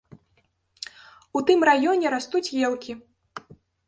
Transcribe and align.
У 1.39 1.43
тым 1.49 1.59
раёне 1.69 2.07
растуць 2.15 2.55
елкі. 2.71 2.91